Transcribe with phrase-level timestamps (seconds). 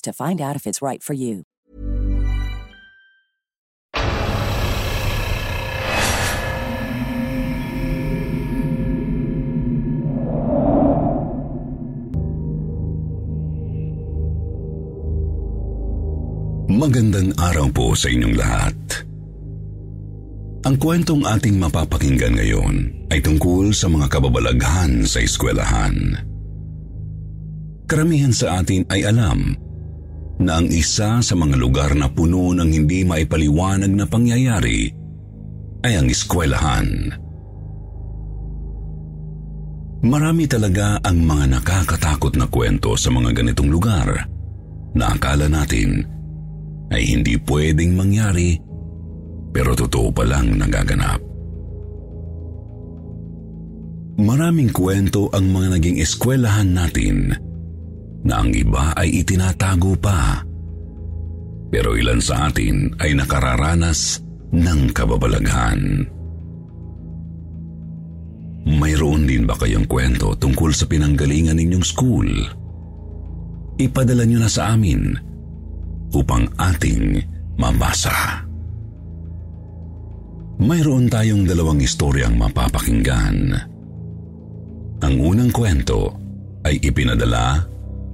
[0.00, 1.44] to find out if it's right for you.
[16.68, 18.76] Magandang araw po sa inyong lahat.
[20.68, 22.76] Ang kwentong ating mapapakinggan ngayon
[23.08, 26.27] ay tungkol sa mga kababalaghan sa eskwelahan.
[27.88, 29.56] Karamihan sa atin ay alam
[30.44, 34.92] na ang isa sa mga lugar na puno ng hindi maipaliwanag na pangyayari
[35.88, 37.16] ay ang eskwelahan.
[40.04, 44.28] Marami talaga ang mga nakakatakot na kwento sa mga ganitong lugar
[44.92, 46.04] na akala natin
[46.92, 48.60] ay hindi pwedeng mangyari
[49.48, 51.18] pero totoo palang nagaganap.
[54.20, 57.47] Maraming kwento ang mga naging eskwelahan natin
[58.28, 60.44] na ang iba ay itinatago pa.
[61.72, 64.20] Pero ilan sa atin ay nakararanas
[64.52, 66.04] ng kababalaghan.
[68.68, 72.28] Mayroon din ba kayong kwento tungkol sa pinanggalingan ninyong school?
[73.80, 75.16] Ipadala nyo na sa amin
[76.12, 77.16] upang ating
[77.56, 78.44] mabasa.
[80.58, 83.56] Mayroon tayong dalawang istoryang mapapakinggan.
[84.98, 86.12] Ang unang kwento
[86.66, 87.62] ay ipinadala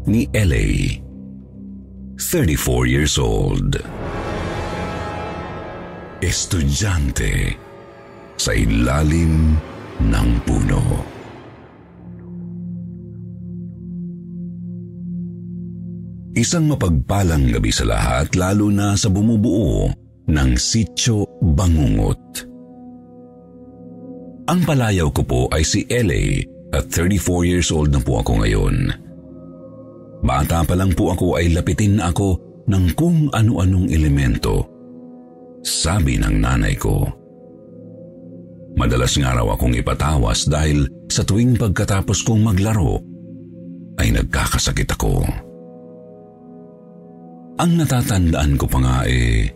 [0.07, 1.01] ni LA.
[2.21, 3.81] 34 years old.
[6.21, 7.57] Estudyante
[8.37, 9.57] sa ilalim
[10.01, 10.85] ng puno.
[16.35, 19.87] Isang mapagpalang gabi sa lahat lalo na sa bumubuo
[20.27, 22.51] ng sityo Bangungot.
[24.51, 26.43] Ang palayaw ko po ay si LA
[26.75, 29.04] at 34 years old na po ako ngayon.
[30.25, 34.65] Bata pa lang po ako ay lapitin na ako ng kung ano-anong elemento.
[35.61, 37.05] Sabi ng nanay ko.
[38.75, 42.99] Madalas nga raw akong ipatawas dahil sa tuwing pagkatapos kong maglaro
[44.01, 45.23] ay nagkakasakit ako.
[47.55, 49.47] Ang natatandaan ko pa nga eh,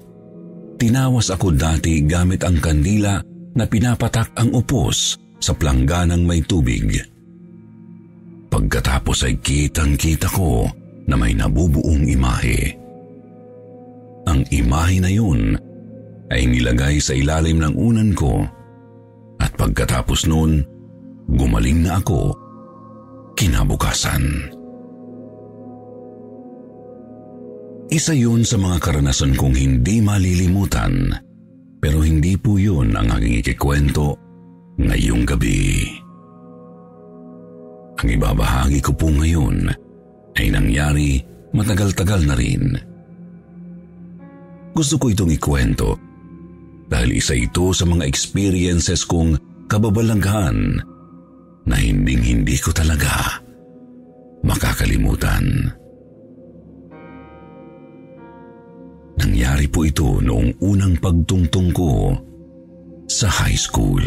[0.79, 3.19] tinawas ako dati gamit ang kandila
[3.59, 7.18] na pinapatak ang upos sa plangganang may tubig.
[8.59, 10.67] Pagkatapos ay kitang-kita ko
[11.07, 12.75] na may nabubuong imahe.
[14.27, 15.55] Ang imahe na yun
[16.27, 18.43] ay nilagay sa ilalim ng unan ko
[19.39, 20.67] at pagkatapos noon,
[21.39, 22.35] gumaling na ako
[23.39, 24.27] kinabukasan.
[27.95, 31.15] Isa yun sa mga karanasan kong hindi malilimutan
[31.79, 34.19] pero hindi po yun ang aking ikikwento
[34.83, 35.98] ngayong gabi.
[37.99, 39.75] Ang ibabahagi ko po ngayon
[40.39, 41.19] ay nangyari
[41.51, 42.79] matagal-tagal na rin.
[44.71, 45.99] Gusto ko itong ikwento
[46.87, 49.35] dahil isa ito sa mga experiences kong
[49.67, 50.79] kababalaghan
[51.67, 53.43] na hinding-hindi ko talaga
[54.47, 55.75] makakalimutan.
[59.19, 62.15] Nangyari po ito noong unang pagtungtong ko
[63.11, 64.07] sa high school.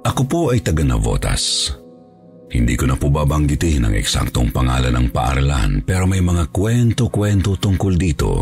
[0.00, 1.76] Ako po ay taga Navotas.
[2.50, 7.94] Hindi ko na po babanggitin ang eksaktong pangalan ng paaralan pero may mga kwento-kwento tungkol
[7.94, 8.32] dito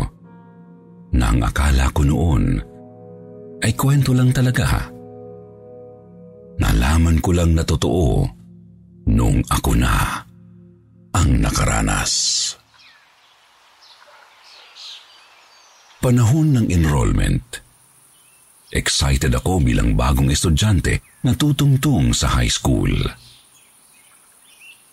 [1.13, 2.43] na ang akala ko noon
[3.59, 4.87] ay kwento lang talaga.
[6.63, 8.23] Nalaman ko lang na totoo
[9.11, 10.23] nung ako na
[11.13, 12.13] ang nakaranas.
[15.99, 17.45] Panahon ng enrollment–
[18.69, 22.93] Excited ako bilang bagong estudyante na tutungtong sa high school.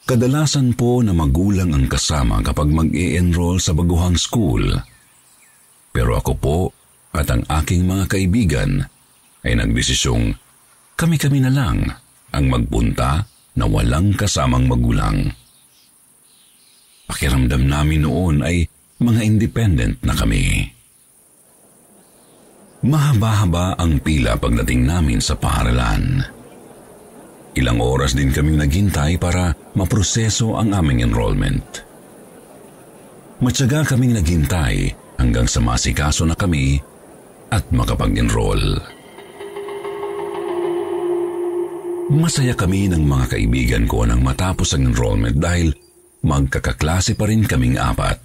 [0.07, 4.65] Kadalasan po na magulang ang kasama kapag mag enroll sa baguhang school.
[5.91, 6.59] Pero ako po
[7.13, 8.87] at ang aking mga kaibigan
[9.45, 10.37] ay nagdesisyong
[10.97, 11.85] kami-kami na lang
[12.33, 15.33] ang magpunta na walang kasamang magulang.
[17.11, 18.65] Pakiramdam namin noon ay
[19.03, 20.76] mga independent na kami.
[22.85, 26.21] Mahaba-haba ang pila pagdating namin sa paaralan.
[27.57, 31.65] Ilang oras din kaming naghintay para maproseso ang aming enrollment.
[33.41, 36.77] Matyaga kaming naghintay hanggang sa masikaso na kami
[37.49, 38.77] at makapag-enroll.
[42.13, 45.73] Masaya kami ng mga kaibigan ko nang matapos ang enrollment dahil
[46.29, 48.21] magkakaklase pa rin kaming apat.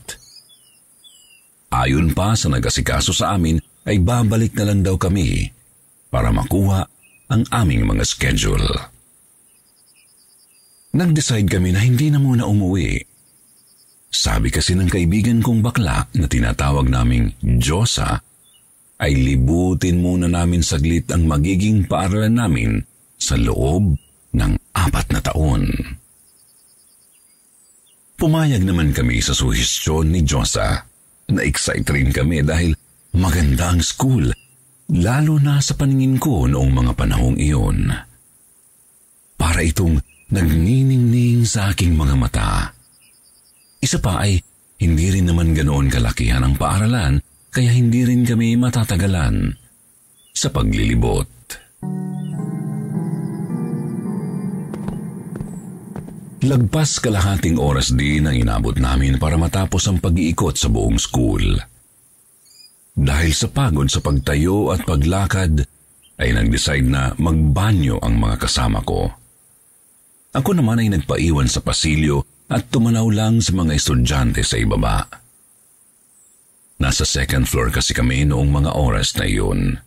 [1.71, 5.49] Ayon pa sa nag-asikaso sa amin ay babalik na lang daw kami
[6.11, 6.85] para makuha
[7.31, 8.67] ang aming mga schedule.
[10.91, 12.99] Nag-decide kami na hindi na muna umuwi.
[14.11, 18.19] Sabi kasi ng kaibigan kong bakla na tinatawag naming Diyosa,
[19.01, 22.71] ay libutin muna namin saglit ang magiging paaralan namin
[23.15, 23.95] sa loob
[24.35, 25.63] ng apat na taon.
[28.19, 30.85] Pumayag naman kami sa suhestyon ni Diyosa.
[31.31, 32.75] Na-excite rin kami dahil
[33.15, 34.31] maganda ang school,
[34.91, 37.91] lalo na sa paningin ko noong mga panahong iyon.
[39.35, 39.99] Para itong
[40.31, 42.71] nagniningning sa aking mga mata.
[43.83, 44.39] Isa pa ay
[44.79, 47.19] hindi rin naman ganoon kalakihan ang paaralan
[47.51, 49.51] kaya hindi rin kami matatagalan
[50.31, 51.27] sa paglilibot.
[56.41, 61.53] Lagpas kalahating oras din ang inabot namin para matapos ang pag-iikot sa buong school.
[62.97, 65.63] Dahil sa pagod sa pagtayo at paglakad,
[66.21, 69.09] ay nag-decide na magbanyo ang mga kasama ko.
[70.31, 75.07] Ako naman ay nagpaiwan sa pasilyo at tumanaw lang sa mga estudyante sa ibaba.
[76.77, 79.77] Nasa second floor kasi kami noong mga oras na iyon.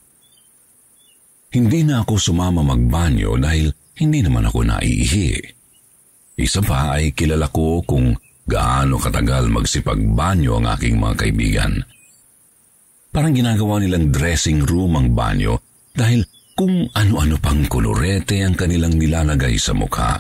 [1.54, 5.30] Hindi na ako sumama magbanyo dahil hindi naman ako naiihi.
[6.34, 11.72] Isa pa ay kilala ko kung gaano katagal magsipagbanyo ang aking mga kaibigan.
[13.14, 15.62] Parang ginagawa nilang dressing room ang banyo
[15.94, 16.26] dahil
[16.58, 20.18] kung ano-ano pang kolorete ang kanilang nilalagay sa mukha.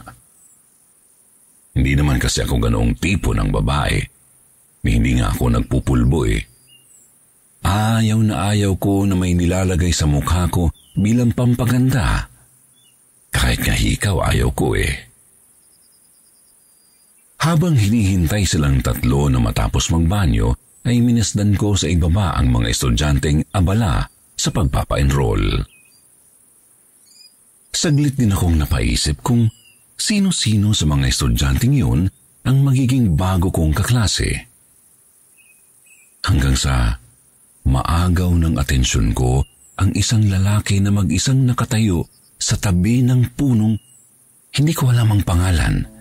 [1.74, 3.98] Hindi naman kasi ako ganoong tipo ng babae.
[4.86, 6.38] Hindi nga ako nagpupulbo eh.
[7.66, 12.30] Ayaw na ayaw ko na may nilalagay sa mukha ko bilang pampaganda.
[13.34, 14.94] Kahit nga ikaw ayaw ko eh.
[17.42, 20.54] Habang hinihintay silang tatlo na matapos magbanyo,
[20.84, 24.04] ay minasdan ko sa ibaba ang mga estudyanteng abala
[24.36, 25.64] sa pagpapa-enroll.
[27.74, 29.48] Saglit din akong napaisip kung
[29.96, 32.00] sino-sino sa mga estudyanteng yun
[32.44, 34.48] ang magiging bago kong kaklase.
[36.24, 37.00] Hanggang sa
[37.64, 39.44] maagaw ng atensyon ko
[39.80, 42.04] ang isang lalaki na mag-isang nakatayo
[42.36, 43.74] sa tabi ng punong
[44.54, 45.93] hindi ko alam ang pangalan.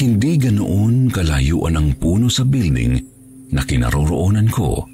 [0.00, 2.96] Hindi ganoon kalayuan ang puno sa building
[3.52, 4.88] na kinaroroonan ko,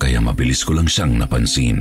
[0.00, 1.76] kaya mabilis ko lang siyang napansin.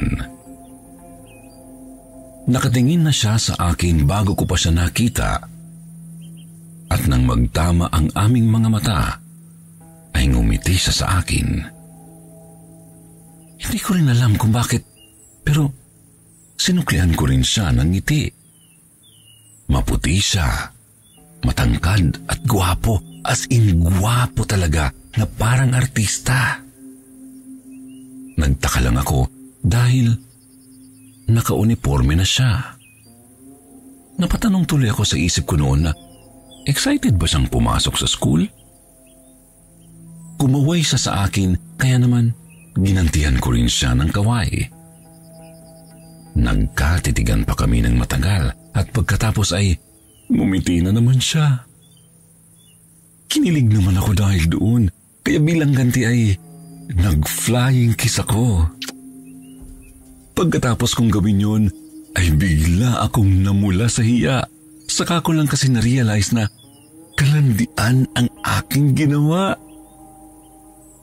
[2.51, 5.39] Nakatingin na siya sa akin bago ko pa siya nakita.
[6.91, 9.01] At nang magtama ang aming mga mata,
[10.11, 11.47] ay ngumiti siya sa akin.
[13.55, 14.83] Hindi ko rin alam kung bakit,
[15.47, 15.71] pero
[16.59, 18.27] sinuklian ko rin siya ng ngiti.
[19.71, 20.75] Maputi siya,
[21.45, 26.61] matangkad at gwapo, as in gwapo talaga na parang artista.
[28.37, 29.27] Nagtaka lang ako
[29.65, 30.13] dahil
[31.27, 32.77] naka-uniforme na siya.
[34.17, 35.91] Napatanong tuloy ako sa isip ko noon na
[36.65, 38.45] excited ba siyang pumasok sa school?
[40.37, 42.33] Kumaway siya sa akin kaya naman
[42.77, 44.69] ginantihan ko rin siya ng kaway.
[46.37, 49.73] Nagkatitigan pa kami ng matagal at pagkatapos ay
[50.31, 51.67] ngumiti na naman siya.
[53.27, 54.83] Kinilig naman ako dahil doon
[55.27, 56.39] kaya bilang ganti ay
[56.95, 58.63] nag-flying kiss ako.
[60.31, 61.63] Pagkatapos kong gawin yun,
[62.15, 64.47] ay bigla akong namula sa hiya.
[64.87, 66.47] Saka ko lang kasi na-realize na
[67.19, 68.31] kalandian ang
[68.63, 69.59] aking ginawa.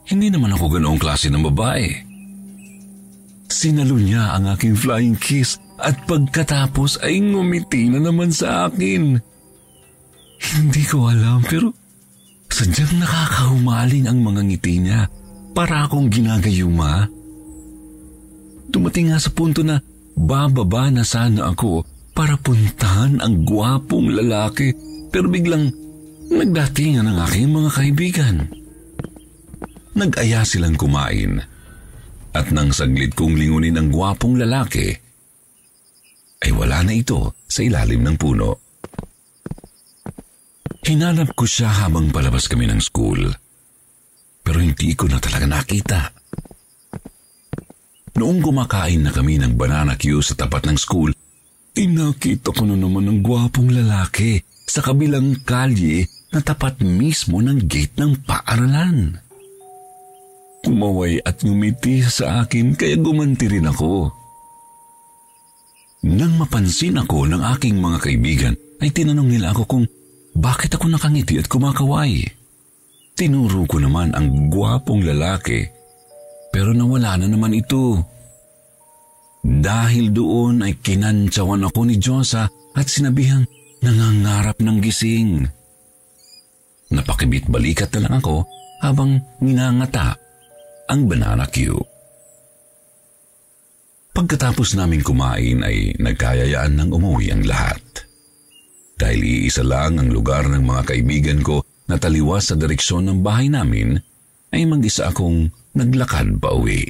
[0.09, 1.85] Hindi naman ako ganoong klase ng babae.
[3.45, 9.19] Sinalo niya ang aking flying kiss at pagkatapos ay ngumiti na naman sa akin.
[10.39, 11.71] Hindi ko alam pero
[12.51, 15.07] sadyang nakakahumaling ang mga ngiti niya
[15.51, 17.07] para akong ginagayuma.
[18.71, 19.79] Dumating nga sa punto na
[20.15, 21.83] bababa na sana ako
[22.15, 24.71] para puntahan ang gwapong lalaki
[25.11, 25.71] pero biglang
[26.31, 28.35] nagdatingan ang aking mga kaibigan.
[29.95, 31.39] Nag-aya silang kumain
[32.35, 34.91] at nang saglit kong lingunin ang gwapong lalaki,
[36.45, 38.61] ay wala na ito sa ilalim ng puno.
[40.85, 43.25] Hinanap ko siya habang palabas kami ng school,
[44.45, 46.13] pero hindi ko na talaga nakita.
[48.21, 51.09] Noong kumakain na kami ng banana queue sa tapat ng school,
[51.73, 57.97] inakita ko na naman ang gwapong lalaki sa kabilang kalye na tapat mismo ng gate
[57.97, 59.17] ng paaralan.
[60.61, 64.24] Kumaway at ngumiti sa akin kaya gumanti rin ako.
[66.05, 69.85] Nang mapansin ako ng aking mga kaibigan, ay tinanong nila ako kung
[70.37, 72.21] bakit ako nakangiti at kumakaway.
[73.17, 75.65] Tinuro ko naman ang gwapong lalaki,
[76.53, 78.05] pero nawala na naman ito.
[79.41, 83.49] Dahil doon ay kinantsawan ako ni Josa at sinabihang
[83.81, 85.41] nangangarap ng gising.
[86.93, 88.45] Napakibit balikat na lang ako
[88.85, 90.13] habang ninangata
[90.85, 91.94] ang banana queue.
[94.15, 97.83] Pagkatapos naming kumain ay nagkayayaan ng umuwi ang lahat.
[98.95, 101.59] Dahil iisa lang ang lugar ng mga kaibigan ko
[101.91, 103.99] na taliwas sa direksyon ng bahay namin,
[104.55, 106.87] ay mag-isa akong naglakad pa uwi.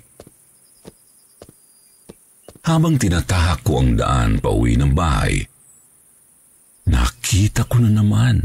[2.62, 5.41] Habang tinatahak ko ang daan pa uwi ng bahay,
[6.86, 8.38] nakita ko na naman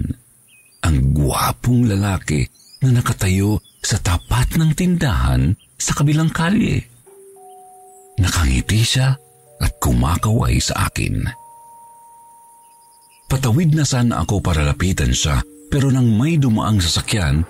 [0.81, 2.49] ang gwapong lalaki
[2.81, 6.90] na nakatayo sa tapat ng tindahan sa kabilang kalye.
[8.21, 9.17] Nakangiti siya
[9.61, 11.25] at kumakaway sa akin.
[13.31, 17.47] Patawid na sana ako para lapitan siya pero nang may dumaang sasakyan,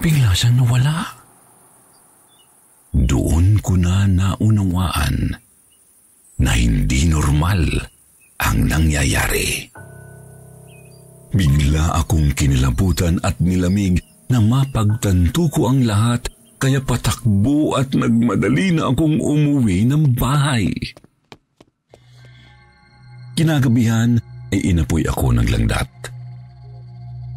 [0.00, 1.20] bigla siyang nawala.
[2.96, 5.36] Doon ko na naunawaan
[6.40, 7.60] na hindi normal
[8.40, 9.68] ang nangyayari.
[11.30, 14.00] Bigla akong kinilabutan at nilamig
[14.32, 16.26] na mapagtanto ko ang lahat
[16.60, 20.68] kaya patakbo at nagmadali na akong umuwi ng bahay.
[23.32, 24.20] Kinagabihan
[24.52, 25.88] ay inapoy ako ng langdat.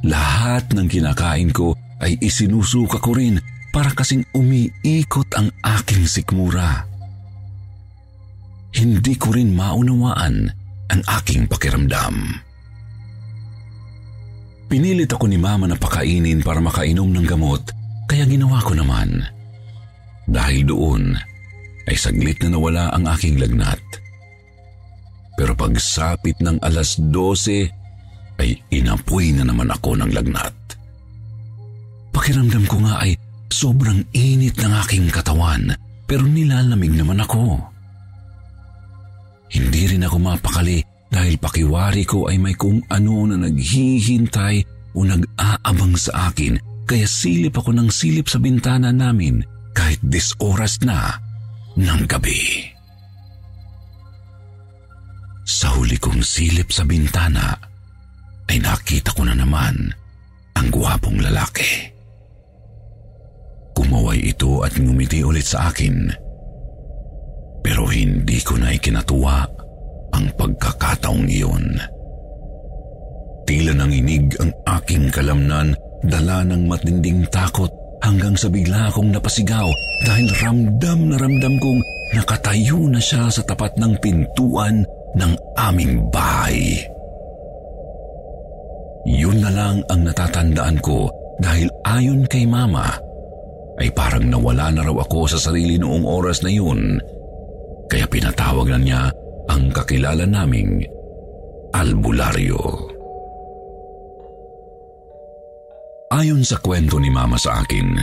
[0.04, 1.72] Lahat ng kinakain ko
[2.04, 3.40] ay isinusuka ko rin
[3.72, 6.84] para kasing umiikot ang aking sikmura.
[8.76, 10.52] Hindi ko rin maunawaan
[10.92, 12.44] ang aking pakiramdam.
[14.68, 19.24] Pinilit ako ni mama na pakainin para makainom ng gamot, kaya ginawa ko naman.
[20.28, 21.04] Dahil doon,
[21.88, 23.82] ay saglit na nawala ang aking lagnat.
[25.36, 27.68] Pero pagsapit ng alas 12,
[28.40, 30.56] ay inapoy na naman ako ng lagnat.
[32.14, 33.18] Pakiramdam ko nga ay
[33.50, 35.74] sobrang init ng aking katawan,
[36.06, 37.58] pero nilalamig naman ako.
[39.54, 40.82] Hindi rin ako mapakali
[41.14, 44.66] dahil pakiwari ko ay may kung ano na naghihintay
[44.98, 50.80] o nag-aabang sa akin kaya silip ako ng silip sa bintana namin kahit dis oras
[50.84, 51.18] na
[51.80, 52.70] ng gabi.
[55.44, 57.56] Sa huli kong silip sa bintana
[58.48, 59.92] ay nakita ko na naman
[60.56, 61.92] ang guwapong lalaki.
[63.74, 66.14] Kumaway ito at ngumiti ulit sa akin.
[67.64, 69.44] Pero hindi ko na ikinatuwa
[70.14, 71.66] ang pagkakataong iyon.
[73.44, 75.76] Tila nanginig ang aking kalamnan,
[76.08, 77.72] dala ng matinding takot
[78.04, 79.68] hanggang sa bigla akong napasigaw
[80.04, 81.80] dahil ramdam na ramdam kong
[82.14, 84.84] nakatayo na siya sa tapat ng pintuan
[85.16, 86.84] ng aming bahay.
[89.04, 92.88] Yun na lang ang natatandaan ko dahil ayon kay mama,
[93.82, 97.02] ay parang nawala na raw ako sa sarili noong oras na yun.
[97.90, 99.02] Kaya pinatawag na niya
[99.50, 100.86] ang kakilala naming
[101.74, 102.93] albularyo.
[106.14, 107.98] Ayon sa kwento ni Mama sa akin,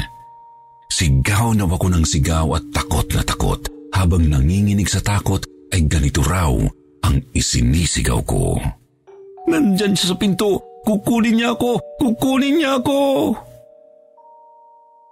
[0.90, 3.62] sigaw na ako ng sigaw at takot na takot
[3.94, 5.38] habang nanginginig sa takot
[5.70, 6.50] ay ganito raw
[7.06, 8.58] ang isinisigaw ko.
[9.46, 10.58] Nandyan siya sa pinto!
[10.82, 11.78] Kukunin niya ako!
[12.02, 13.30] Kukunin niya ako!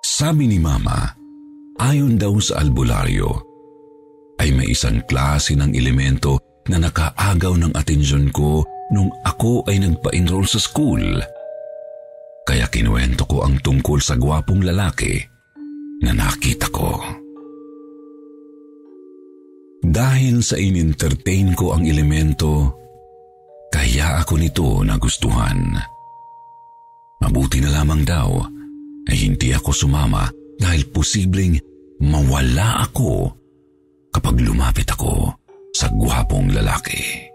[0.02, 1.14] Sabi ni Mama,
[1.78, 3.30] ayon daw sa albularyo,
[4.42, 10.50] ay may isang klase ng elemento na nakaagaw ng atensyon ko nung ako ay nagpa-enroll
[10.50, 11.22] sa school.
[12.48, 15.20] Kaya kinuwento ko ang tungkol sa gwapong lalaki
[16.00, 16.96] na nakita ko.
[19.84, 22.72] Dahil sa in-entertain ko ang elemento,
[23.68, 25.76] kaya ako nito nagustuhan.
[27.20, 28.40] Mabuti na lamang daw
[29.12, 31.60] ay hindi ako sumama dahil posibleng
[32.00, 33.28] mawala ako
[34.08, 35.36] kapag lumapit ako
[35.76, 37.28] sa gwapong lalaki.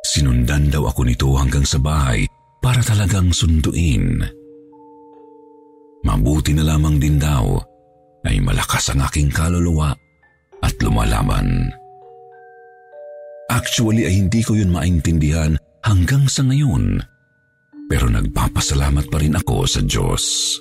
[0.00, 2.24] Sinundan daw ako nito hanggang sa bahay
[2.62, 4.22] para talagang sunduin.
[6.06, 7.58] Mabuti na lamang din daw
[8.22, 9.90] ay malakas ang aking kaluluwa
[10.62, 11.74] at lumalaban.
[13.50, 17.02] Actually ay hindi ko yun maintindihan hanggang sa ngayon.
[17.90, 20.56] Pero nagpapasalamat pa rin ako sa Diyos.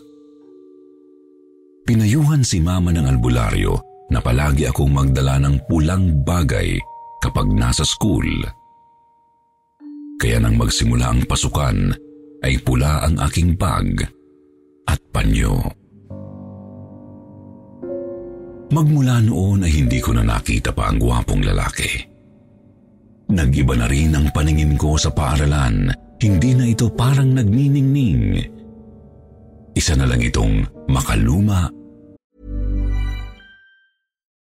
[1.88, 3.80] Pinayuhan si mama ng albularyo
[4.12, 6.76] na palagi akong magdala ng pulang bagay
[7.24, 8.28] kapag nasa school.
[10.22, 11.98] Kaya nang magsimula ang pasukan,
[12.46, 14.06] ay pula ang aking bag
[14.86, 15.58] at panyo.
[18.70, 21.90] Magmula noon ay hindi ko na nakita pa ang gwapong lalaki.
[23.34, 25.90] Nag-iba na rin ang paningin ko sa paaralan.
[26.22, 28.38] Hindi na ito parang nagniningning.
[29.74, 31.66] Isa na lang itong makaluma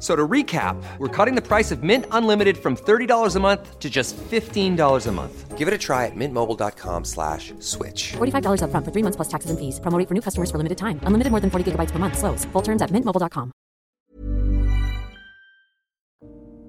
[0.00, 3.88] So to recap, we're cutting the price of Mint Unlimited from $30 a month to
[3.90, 5.58] just $15 a month.
[5.58, 8.16] Give it a try at mintmobile.com slash switch.
[8.16, 9.76] $45 upfront for three months plus taxes and fees.
[9.76, 10.96] Promote for new customers for limited time.
[11.04, 12.16] Unlimited more than 40 gigabytes per month.
[12.16, 12.48] Slows.
[12.56, 13.52] Full terms at mintmobile.com.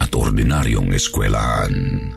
[0.04, 2.12] At ordinaryong eskwelahan.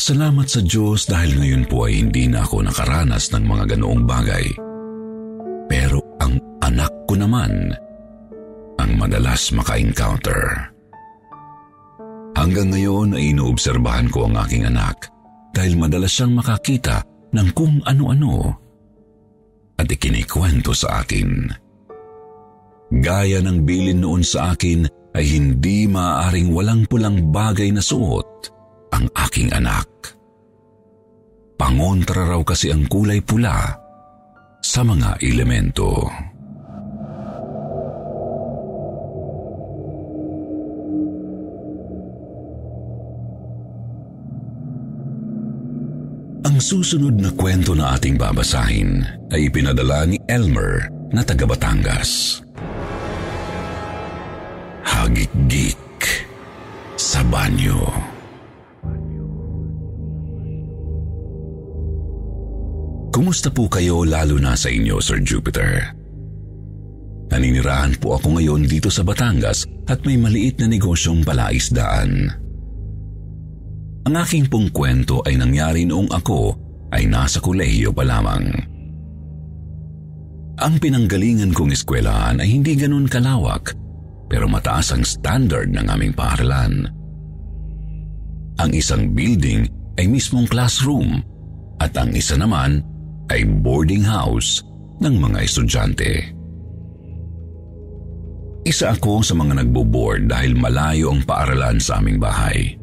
[0.00, 4.46] Salamat sa Diyos dahil ngayon po ay hindi na ako nakaranas ng mga ganoong bagay.
[5.68, 7.89] Pero ang anak ko naman ang
[9.00, 10.68] madalas maka-encounter.
[12.36, 15.08] Hanggang ngayon ay inoobserbahan ko ang aking anak
[15.56, 17.00] dahil madalas siyang makakita
[17.32, 18.52] ng kung ano-ano
[19.80, 21.48] at ikinikwento sa akin.
[23.00, 24.84] Gaya ng bilin noon sa akin
[25.16, 28.28] ay hindi maaaring walang pulang bagay na suot
[28.92, 29.88] ang aking anak.
[31.56, 33.68] Pangontra raw kasi ang kulay pula
[34.60, 36.08] sa mga elemento.
[46.60, 49.00] Ang susunod na kwento na ating babasahin
[49.32, 52.44] ay ipinadala ni Elmer na taga Batangas.
[54.84, 56.04] Hagik-gik
[57.00, 57.80] sa banyo.
[63.08, 65.96] Kumusta po kayo lalo na sa inyo, Sir Jupiter?
[67.32, 72.39] Naninirahan po ako ngayon dito sa Batangas at may maliit na negosyong palaisdaan.
[74.08, 76.56] Ang aking pong kwento ay nangyari noong ako
[76.96, 78.48] ay nasa kolehiyo pa lamang.
[80.60, 83.76] Ang pinanggalingan kong eskwelahan ay hindi ganun kalawak
[84.28, 86.88] pero mataas ang standard ng aming paaralan.
[88.60, 91.20] Ang isang building ay mismong classroom
[91.80, 92.84] at ang isa naman
[93.32, 94.64] ay boarding house
[95.00, 96.12] ng mga estudyante.
[98.64, 102.79] Isa ako sa mga nagbo-board dahil malayo ang paaralan sa aming bahay.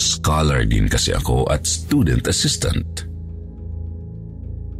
[0.00, 3.04] Scholar din kasi ako at student assistant.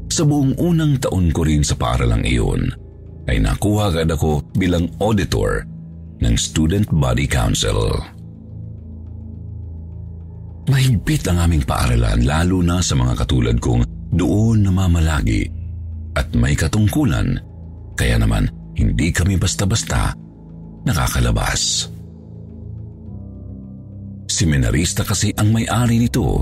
[0.09, 2.73] Sa buong unang taon ko rin sa paaralang iyon,
[3.29, 5.69] ay nakuha agad ako bilang auditor
[6.25, 7.95] ng Student Body Council.
[10.73, 13.85] Mahigpit ang aming paaralan lalo na sa mga katulad kong
[14.17, 15.47] doon namamalagi
[16.17, 17.39] at may katungkulan
[17.95, 20.17] kaya naman hindi kami basta-basta
[20.89, 21.93] nakakalabas.
[24.41, 26.41] Seminarista kasi ang may-ari nito.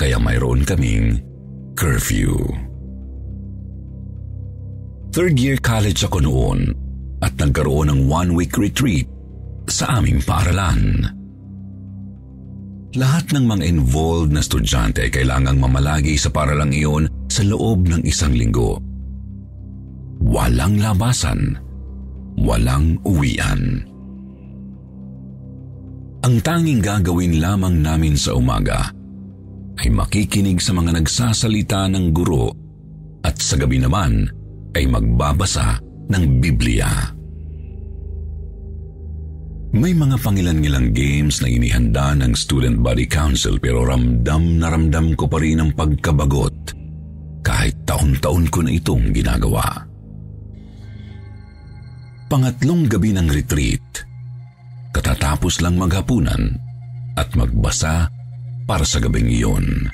[0.00, 1.20] Kaya mayroon kaming
[1.76, 2.40] curfew.
[5.12, 6.72] Third year college ako noon
[7.20, 9.04] at nagkaroon ng one-week retreat
[9.68, 11.04] sa aming paaralan.
[12.96, 18.08] Lahat ng mga involved na estudyante ay kailangang mamalagi sa paralang iyon sa loob ng
[18.08, 18.80] isang linggo.
[20.24, 21.60] Walang labasan,
[22.40, 23.84] walang uwian.
[26.24, 28.88] Ang tanging gagawin lamang namin sa umaga
[29.76, 32.48] ay makikinig sa mga nagsasalita ng guro
[33.20, 34.32] at sa gabi naman
[34.72, 35.76] ay magbabasa
[36.08, 37.12] ng Biblia.
[39.76, 45.28] May mga pangilan-ngilang games na inihanda ng Student Body Council pero ramdam na ramdam ko
[45.28, 46.72] pa rin ang pagkabagot
[47.44, 49.84] kahit taon-taon ko na itong ginagawa.
[52.32, 54.13] Pangatlong gabi ng retreat,
[54.94, 56.54] katatapos lang maghapunan
[57.18, 58.06] at magbasa
[58.64, 59.90] para sa gabing iyon.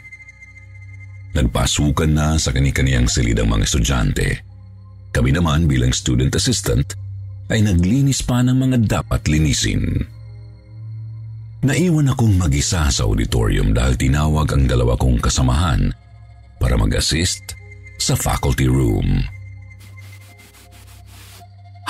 [1.33, 4.29] Nagpasukan na sa kani-kaniyang silid ang mga estudyante.
[5.11, 6.95] Kami naman bilang student assistant
[7.51, 10.07] ay naglinis pa ng mga dapat linisin.
[11.61, 15.93] Naiwan akong mag-isa sa auditorium dahil tinawag ang dalawa kong kasamahan
[16.57, 17.53] para mag-assist
[18.01, 19.21] sa faculty room.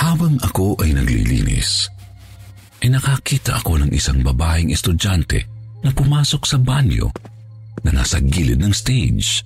[0.01, 1.87] Habang ako ay naglilinis,
[2.81, 5.45] ay nakakita ako ng isang babaeng estudyante
[5.85, 7.12] na pumasok sa banyo
[7.85, 9.45] na nasa gilid ng stage.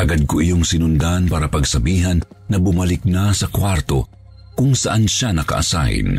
[0.00, 4.08] Agad ko iyong sinundan para pagsabihan na bumalik na sa kwarto
[4.56, 6.18] kung saan siya naka-assign.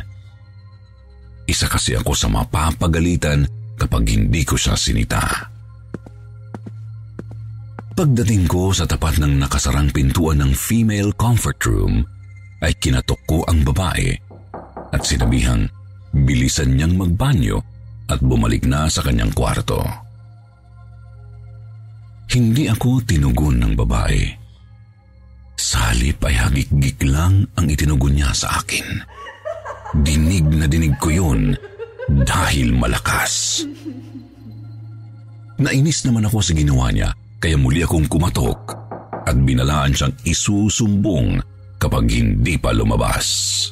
[1.49, 3.43] Isa kasi ako sa mapapagalitan
[3.75, 5.49] kapag hindi ko siya sinita.
[7.93, 12.01] Pagdating ko sa tapat ng nakasarang pintuan ng female comfort room,
[12.63, 14.17] ay kinatok ko ang babae
[14.93, 15.65] at sinabihang
[16.13, 17.57] bilisan niyang magbanyo
[18.07, 19.81] at bumalik na sa kanyang kwarto.
[22.29, 24.21] Hindi ako tinugon ng babae.
[25.57, 28.85] Salip ay hagik-gik lang ang itinugon niya sa akin.
[30.01, 31.53] Dinig na dinig ko yun
[32.09, 33.63] dahil malakas.
[35.61, 38.73] Nainis naman ako sa ginawa niya kaya muli akong kumatok
[39.23, 41.37] at binalaan siyang isusumbong
[41.77, 43.69] kapag hindi pa lumabas.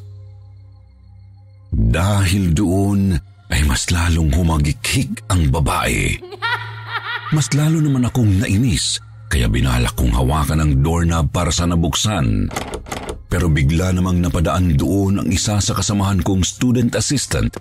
[1.72, 3.16] Dahil doon
[3.52, 6.16] ay mas lalong humagikhik ang babae.
[7.36, 9.00] Mas lalo naman akong nainis
[9.32, 12.52] kaya binalak kong hawakan ang doorknob para sa nabuksan.
[13.32, 17.56] Pero bigla namang napadaan doon ang isa sa kasamahan kong student assistant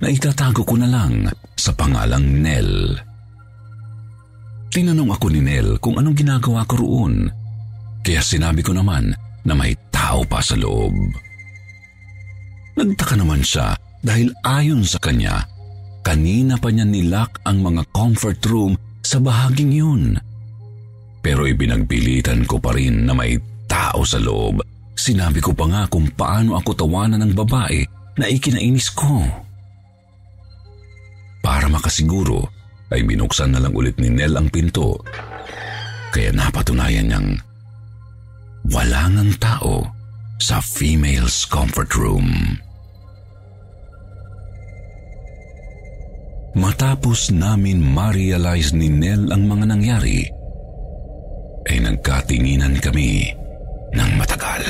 [0.00, 1.28] na itatago ko na lang
[1.60, 2.96] sa pangalang Nell.
[4.72, 7.28] Tinanong ako ni Nell kung anong ginagawa ko roon.
[8.00, 9.12] Kaya sinabi ko naman
[9.44, 10.96] na may tao pa sa loob.
[12.80, 15.44] Nagtaka naman siya dahil ayon sa kanya,
[16.00, 18.72] kanina pa niya nilak ang mga comfort room
[19.04, 20.16] sa bahaging yun.
[21.20, 23.36] Pero ibinagpilitan ko pa rin na may
[23.68, 24.64] tao sa loob.
[24.96, 27.84] Sinabi ko pa nga kung paano ako tawanan ng babae
[28.16, 29.28] na ikinainis ko.
[31.44, 32.48] Para makasiguro,
[32.88, 34.96] ay binuksan na lang ulit ni Nell ang pinto.
[36.16, 37.28] Kaya napatunayan niyang
[38.72, 39.84] wala ngang tao
[40.40, 42.56] sa female's comfort room.
[46.50, 50.26] Matapos namin ma-realize ni Nell ang mga nangyari,
[51.70, 53.30] ay nagkatinginan kami
[53.94, 54.64] ng matagal.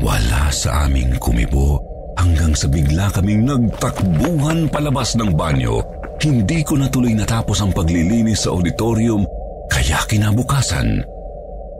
[0.00, 1.76] Wala sa aming kumibo
[2.16, 5.84] hanggang sa bigla kaming nagtakbuhan palabas ng banyo.
[6.22, 9.26] Hindi ko natuloy natapos ang paglilinis sa auditorium
[9.68, 11.04] kaya kinabukasan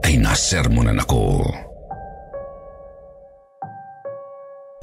[0.05, 1.41] ay nasermonan ako.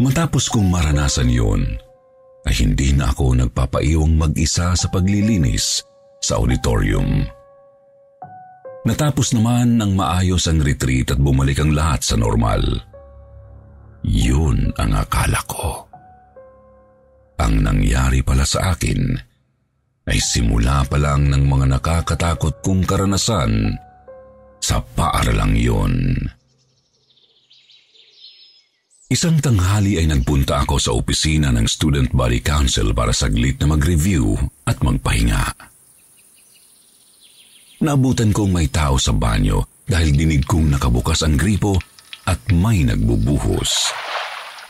[0.03, 1.79] Matapos kong maranasan yun,
[2.47, 5.83] ay hindi na ako nagpapaiwang mag-isa sa paglilinis
[6.19, 7.23] sa auditorium.
[8.83, 12.63] Natapos naman ng maayos ang retreat at bumalik ang lahat sa normal.
[14.03, 15.87] Yun ang akala ko.
[17.39, 19.15] Ang nangyari pala sa akin
[20.11, 23.79] ay simula pa lang ng mga nakakatakot kong karanasan
[24.59, 26.27] sa paaralang yun.
[29.13, 34.41] Isang tanghali ay nagpunta ako sa opisina ng Student Body Council para saglit na mag-review
[34.65, 35.53] at magpahinga.
[37.85, 41.77] Naabutan kong may tao sa banyo dahil dinig kong nakabukas ang gripo
[42.25, 43.93] at may nagbubuhos.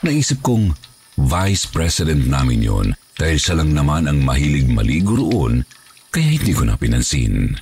[0.03, 0.75] Naisip kong
[1.23, 5.63] vice president namin yon dahil siya lang naman ang mahilig maligo roon
[6.11, 7.55] kaya hindi ko na pinansin.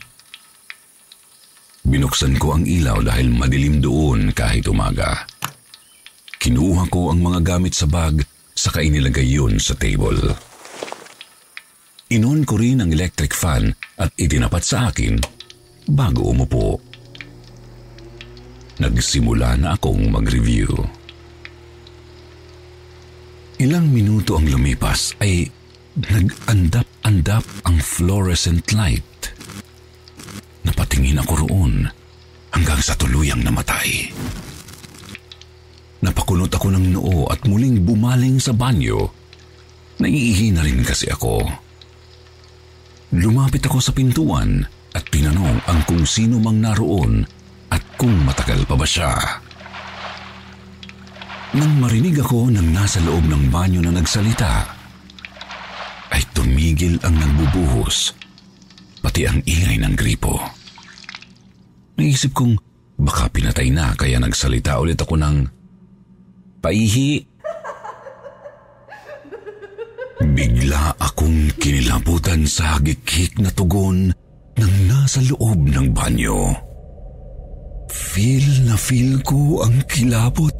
[1.85, 5.29] Binuksan ko ang ilaw dahil madilim doon kahit umaga.
[6.41, 8.25] Kinuha ko ang mga gamit sa bag
[8.57, 10.17] saka inilagay yun sa table.
[12.09, 13.69] Inon ko rin ang electric fan
[14.01, 15.21] at itinapat sa akin
[15.85, 16.81] bago umupo.
[18.81, 20.73] Nagsimula na akong mag-review.
[23.61, 25.45] Ilang minuto ang lumipas ay
[25.93, 29.29] nag-andap-andap ang fluorescent light.
[30.65, 31.85] Napatingin ako roon
[32.49, 34.09] hanggang sa tuluyang namatay.
[36.01, 39.05] Napakunot ako ng noo at muling bumaling sa banyo.
[40.01, 41.45] Naiihi na rin kasi ako.
[43.13, 44.65] Lumapit ako sa pintuan
[44.97, 47.21] at tinanong ang kung sino mang naroon
[47.69, 49.13] at kung matagal pa ba siya.
[51.51, 54.63] Nang marinig ako ng nasa loob ng banyo na nagsalita,
[56.11, 58.15] ay tumigil ang nagbubuhos,
[59.03, 60.39] pati ang ingay ng gripo.
[61.99, 62.55] Naisip kong
[62.97, 65.60] baka pinatay na kaya nagsalita ulit ako ng
[66.61, 67.25] Paihi.
[70.21, 74.13] Bigla akong kinilabutan sa hagik na tugon
[74.61, 76.53] ng nasa loob ng banyo.
[77.89, 80.53] Feel na feel ko ang kilabot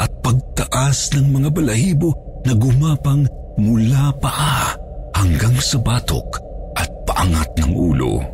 [0.00, 2.16] at pagtaas ng mga balahibo
[2.48, 3.28] na gumapang
[3.60, 4.72] mula paa
[5.20, 6.40] hanggang sa batok
[6.80, 8.24] at paangat ng ulo.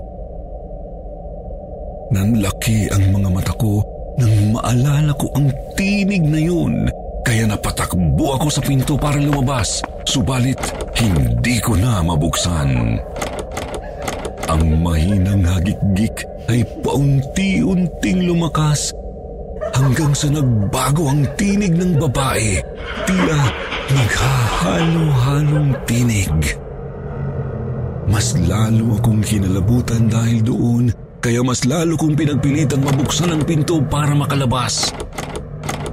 [2.15, 3.83] Nanlaki ang mga mata ko
[4.17, 6.89] nang maalala ko ang tinig na yun
[7.29, 10.57] kaya napatakbo ako sa pinto para lumabas, subalit
[10.97, 12.97] hindi ko na mabuksan.
[14.49, 18.97] Ang mahinang hagik-gik ay paunti-unting lumakas
[19.77, 22.65] hanggang sa nagbago ang tinig ng babae.
[23.05, 23.41] Tila
[23.93, 26.57] naghahalo-halong tinig.
[28.09, 30.85] Mas lalo akong kinalabutan dahil doon,
[31.21, 34.89] kaya mas lalo kong pinagpilitang mabuksan ang pinto para makalabas.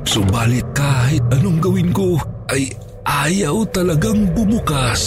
[0.05, 2.21] Subalit kahit anong gawin ko
[2.53, 2.69] ay
[3.05, 5.01] ayaw talagang bumukas.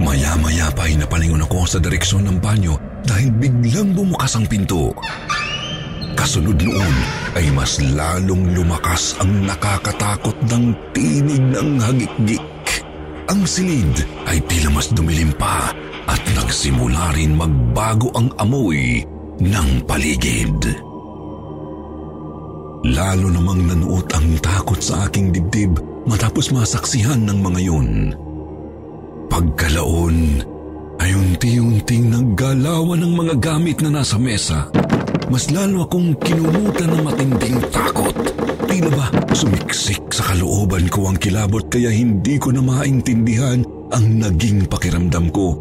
[0.00, 4.94] Maya-maya pa ay napalingon ako sa direksyon ng banyo dahil biglang bumukas ang pinto.
[6.16, 6.96] Kasunod noon
[7.36, 12.46] ay mas lalong lumakas ang nakakatakot ng tinig ng hagikgik.
[13.28, 15.74] Ang silid ay tila mas dumilim pa
[16.06, 19.04] at nagsimula rin magbago ang amoy
[19.38, 20.89] ng paligid.
[22.80, 25.76] Lalo namang nanuot ang takot sa aking dibdib
[26.08, 28.16] matapos masaksihan ng mga yun.
[29.28, 30.40] Pagkalaon
[30.96, 34.72] ay unti-unting naggalawan ng mga gamit na nasa mesa.
[35.28, 38.16] Mas lalo akong kinumutan ng matinding takot.
[38.64, 43.60] Tila ba sumiksik sa kalooban ko ang kilabot kaya hindi ko na maintindihan
[43.92, 45.52] ang naging pakiramdam ko.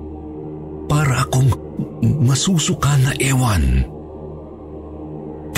[0.87, 1.51] Para akong
[1.99, 3.98] masusuka na ewan.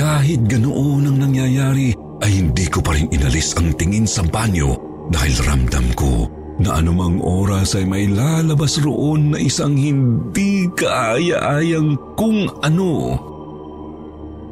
[0.01, 1.93] Kahit ganoon ang nangyayari,
[2.25, 4.73] ay hindi ko pa rin inalis ang tingin sa banyo
[5.13, 6.25] dahil ramdam ko
[6.57, 13.13] na anumang oras ay may lalabas roon na isang hindi kaaya-ayang kung ano.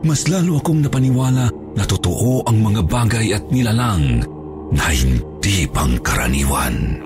[0.06, 4.22] Mas lalo akong napaniwala na totoo ang mga bagay at nilalang
[4.70, 7.02] na hindi pangkaraniwan.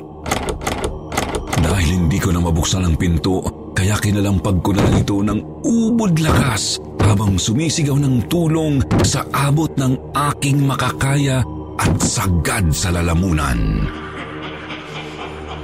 [1.64, 3.40] Dahil hindi ko na mabuksan ang pinto,
[3.84, 10.16] kaya kinalampag ko na ito ng ubod lakas habang sumisigaw ng tulong sa abot ng
[10.32, 11.44] aking makakaya
[11.76, 13.84] at sagad sa lalamunan.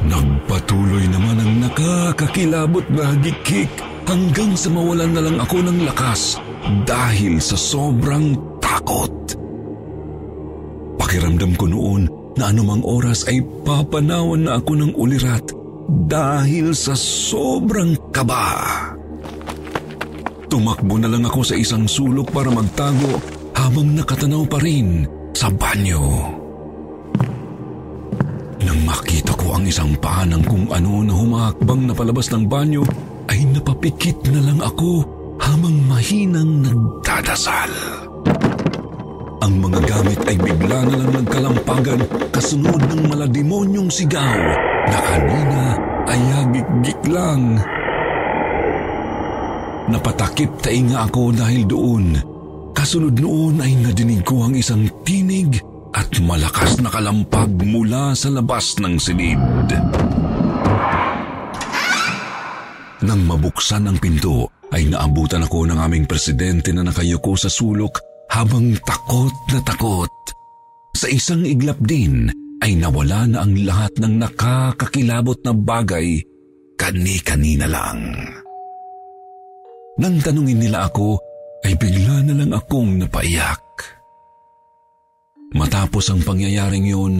[0.03, 3.71] Nagpatuloy naman ang nakakakilabot na hagikik
[4.03, 6.43] hanggang sa mawalan na lang ako ng lakas
[6.83, 9.15] dahil sa sobrang takot.
[10.99, 15.55] Pakiramdam ko noon na anumang oras ay papanawan na ako ng ulirat
[15.89, 18.53] dahil sa sobrang kaba.
[20.49, 23.17] Tumakbo na lang ako sa isang sulok para magtago
[23.53, 26.01] habang nakatanaw pa rin sa banyo.
[28.65, 32.81] Nang makita ko ang isang paa ng kung ano na humakbang na palabas ng banyo,
[33.29, 35.05] ay napapikit na lang ako
[35.37, 37.69] habang mahinang nagdadasal.
[39.39, 42.01] Ang mga gamit ay bigla na lang nagkalampagan
[42.33, 45.63] kasunod ng malademonyong sigaw na kanina
[46.07, 47.59] ay hagik-gik lang.
[49.89, 52.05] Napatakip tainga ako dahil doon.
[52.71, 55.59] Kasunod noon ay nadinig ko ang isang tinig
[55.91, 59.67] at malakas na kalampag mula sa labas ng silid.
[62.99, 67.97] Nang mabuksan ang pinto, ay naabutan ako ng aming presidente na nakayuko sa sulok
[68.29, 70.13] habang takot na takot.
[70.93, 76.19] Sa isang iglap din ay nawala na ang lahat ng nakakakilabot na bagay
[76.75, 77.99] kani-kanina lang.
[79.99, 81.19] Nang tanungin nila ako,
[81.67, 83.63] ay bigla na lang akong napaiyak.
[85.51, 87.19] Matapos ang pangyayaring yun,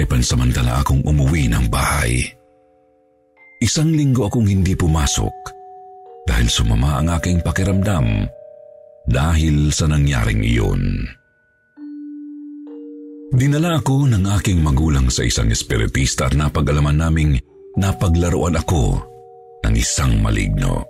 [0.00, 2.24] ay pansamantala akong umuwi ng bahay.
[3.60, 5.36] Isang linggo akong hindi pumasok
[6.24, 8.24] dahil sumama ang aking pakiramdam
[9.04, 11.04] dahil sa nangyaring iyon.
[13.30, 17.38] Dinala ako ng aking magulang sa isang espiritista at napag-alaman naming
[17.78, 18.98] napaglaruan ako
[19.62, 20.82] ng isang maligno.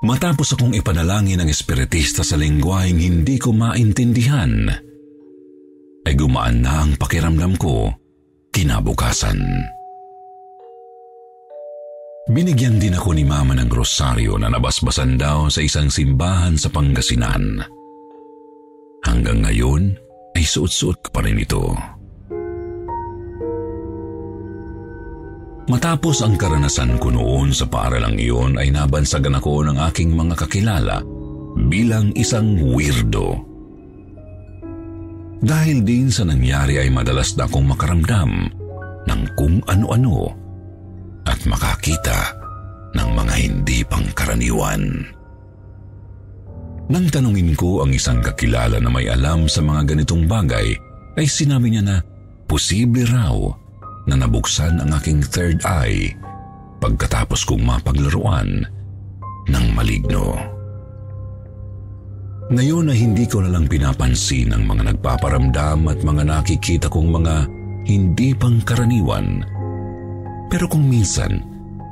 [0.00, 4.72] Matapos akong ipanalangin ng espiritista sa lingwaheng hindi ko maintindihan,
[6.08, 7.92] ay gumaan na ang pakiramdam ko
[8.48, 9.36] kinabukasan.
[12.32, 17.60] Binigyan din ako ni mama ng rosaryo na nabasbasan daw sa isang simbahan sa Pangasinan.
[19.04, 20.05] Hanggang ngayon
[20.36, 21.72] ay suot-suot ko pa rin ito.
[25.66, 31.02] Matapos ang karanasan ko noon sa paaralang iyon ay nabansagan ako ng aking mga kakilala
[31.66, 33.34] bilang isang weirdo.
[35.42, 38.30] Dahil din sa nangyari ay madalas na akong makaramdam
[39.10, 40.30] ng kung ano-ano
[41.26, 42.30] at makakita
[42.94, 45.15] ng mga hindi pangkaraniwan.
[46.86, 50.70] Nang tanungin ko ang isang kakilala na may alam sa mga ganitong bagay,
[51.18, 51.96] ay sinabi niya na
[52.46, 53.34] posible raw
[54.06, 56.14] na nabuksan ang aking third eye
[56.78, 58.62] pagkatapos kong mapaglaruan
[59.50, 60.38] ng maligno.
[62.46, 67.34] Ngayon ay hindi ko na lang pinapansin ang mga nagpaparamdam at mga nakikita kong mga
[67.90, 69.56] hindi pangkaraniwan
[70.46, 71.42] pero kung minsan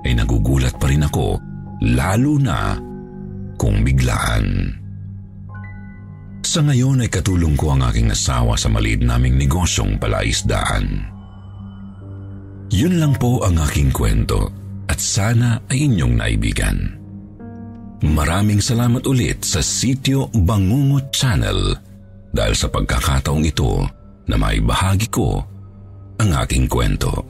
[0.07, 1.39] ay nagugulat pa rin ako,
[1.83, 2.79] lalo na
[3.59, 4.79] kung biglaan.
[6.45, 11.09] Sa ngayon ay katulong ko ang aking asawa sa maliit naming negosyong palaisdaan.
[12.69, 14.53] Yun lang po ang aking kwento
[14.85, 16.79] at sana ay inyong naibigan.
[18.05, 21.81] Maraming salamat ulit sa Sityo Bangungot Channel
[22.29, 23.81] dahil sa pagkakataong ito
[24.29, 25.41] na may bahagi ko
[26.21, 27.25] ang aking kwento.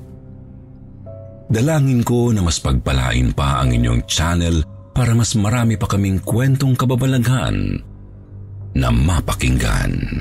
[1.46, 6.74] Dalangin ko na mas pagpalain pa ang inyong channel para mas marami pa kaming kwentong
[6.74, 7.78] kababalaghan
[8.74, 10.20] na mapakinggan.